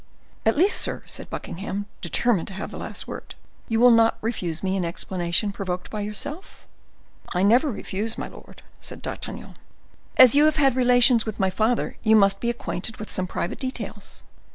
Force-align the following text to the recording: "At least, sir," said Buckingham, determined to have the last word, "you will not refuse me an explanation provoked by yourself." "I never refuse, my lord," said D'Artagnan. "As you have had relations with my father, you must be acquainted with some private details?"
"At 0.47 0.57
least, 0.57 0.81
sir," 0.81 1.03
said 1.05 1.29
Buckingham, 1.29 1.85
determined 2.01 2.47
to 2.47 2.55
have 2.55 2.71
the 2.71 2.77
last 2.79 3.07
word, 3.07 3.35
"you 3.67 3.79
will 3.79 3.91
not 3.91 4.17
refuse 4.19 4.63
me 4.63 4.75
an 4.75 4.83
explanation 4.83 5.51
provoked 5.51 5.91
by 5.91 6.01
yourself." 6.01 6.65
"I 7.35 7.43
never 7.43 7.71
refuse, 7.71 8.17
my 8.17 8.27
lord," 8.27 8.63
said 8.79 9.03
D'Artagnan. 9.03 9.57
"As 10.17 10.33
you 10.33 10.45
have 10.45 10.55
had 10.55 10.75
relations 10.75 11.27
with 11.27 11.39
my 11.39 11.51
father, 11.51 11.97
you 12.01 12.15
must 12.15 12.39
be 12.41 12.49
acquainted 12.49 12.97
with 12.97 13.11
some 13.11 13.27
private 13.27 13.59
details?" 13.59 14.23